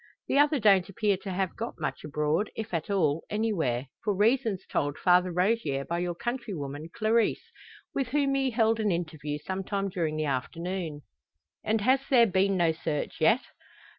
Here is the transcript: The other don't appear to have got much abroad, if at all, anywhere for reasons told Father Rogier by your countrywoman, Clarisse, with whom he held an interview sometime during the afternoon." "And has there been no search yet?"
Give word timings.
The 0.27 0.39
other 0.39 0.57
don't 0.59 0.89
appear 0.89 1.15
to 1.17 1.29
have 1.31 1.55
got 1.55 1.75
much 1.79 2.03
abroad, 2.03 2.49
if 2.55 2.73
at 2.73 2.89
all, 2.89 3.23
anywhere 3.29 3.85
for 4.03 4.15
reasons 4.15 4.65
told 4.65 4.97
Father 4.97 5.31
Rogier 5.31 5.85
by 5.85 5.99
your 5.99 6.15
countrywoman, 6.15 6.89
Clarisse, 6.91 7.51
with 7.93 8.07
whom 8.07 8.33
he 8.33 8.49
held 8.49 8.79
an 8.79 8.91
interview 8.91 9.37
sometime 9.45 9.89
during 9.89 10.15
the 10.17 10.25
afternoon." 10.25 11.01
"And 11.63 11.81
has 11.81 11.99
there 12.09 12.25
been 12.25 12.57
no 12.57 12.71
search 12.71 13.17
yet?" 13.21 13.41